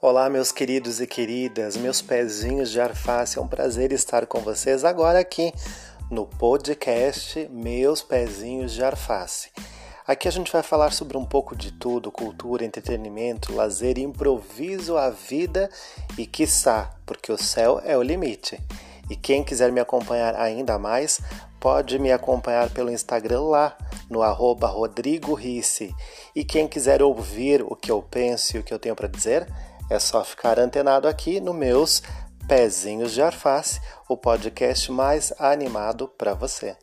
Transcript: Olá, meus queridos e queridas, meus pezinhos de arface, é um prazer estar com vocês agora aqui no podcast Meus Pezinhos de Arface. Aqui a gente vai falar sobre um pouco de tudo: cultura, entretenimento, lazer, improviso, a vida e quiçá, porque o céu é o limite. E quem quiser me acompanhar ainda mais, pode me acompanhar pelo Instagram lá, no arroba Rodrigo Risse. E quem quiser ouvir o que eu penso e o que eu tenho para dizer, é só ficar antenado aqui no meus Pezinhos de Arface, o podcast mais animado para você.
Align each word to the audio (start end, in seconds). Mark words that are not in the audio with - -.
Olá, 0.00 0.30
meus 0.30 0.52
queridos 0.52 1.00
e 1.00 1.08
queridas, 1.08 1.76
meus 1.76 2.00
pezinhos 2.00 2.70
de 2.70 2.80
arface, 2.80 3.36
é 3.36 3.42
um 3.42 3.48
prazer 3.48 3.90
estar 3.90 4.26
com 4.26 4.38
vocês 4.38 4.84
agora 4.84 5.18
aqui 5.18 5.52
no 6.08 6.24
podcast 6.24 7.48
Meus 7.50 8.00
Pezinhos 8.00 8.72
de 8.72 8.84
Arface. 8.84 9.50
Aqui 10.06 10.28
a 10.28 10.30
gente 10.30 10.52
vai 10.52 10.62
falar 10.62 10.92
sobre 10.92 11.16
um 11.16 11.24
pouco 11.24 11.56
de 11.56 11.72
tudo: 11.72 12.12
cultura, 12.12 12.64
entretenimento, 12.64 13.52
lazer, 13.52 13.98
improviso, 13.98 14.96
a 14.96 15.10
vida 15.10 15.68
e 16.16 16.24
quiçá, 16.24 16.94
porque 17.04 17.32
o 17.32 17.36
céu 17.36 17.82
é 17.84 17.98
o 17.98 18.02
limite. 18.02 18.56
E 19.10 19.16
quem 19.16 19.42
quiser 19.42 19.72
me 19.72 19.80
acompanhar 19.80 20.36
ainda 20.36 20.78
mais, 20.78 21.20
pode 21.58 21.98
me 21.98 22.12
acompanhar 22.12 22.70
pelo 22.70 22.92
Instagram 22.92 23.40
lá, 23.40 23.76
no 24.08 24.22
arroba 24.22 24.68
Rodrigo 24.68 25.34
Risse. 25.34 25.92
E 26.36 26.44
quem 26.44 26.68
quiser 26.68 27.02
ouvir 27.02 27.64
o 27.64 27.74
que 27.74 27.90
eu 27.90 28.00
penso 28.00 28.56
e 28.56 28.60
o 28.60 28.62
que 28.62 28.72
eu 28.72 28.78
tenho 28.78 28.94
para 28.94 29.08
dizer, 29.08 29.44
é 29.90 29.98
só 29.98 30.24
ficar 30.24 30.58
antenado 30.58 31.08
aqui 31.08 31.40
no 31.40 31.52
meus 31.52 32.02
Pezinhos 32.46 33.12
de 33.12 33.20
Arface, 33.20 33.80
o 34.08 34.16
podcast 34.16 34.90
mais 34.90 35.32
animado 35.38 36.08
para 36.08 36.32
você. 36.32 36.76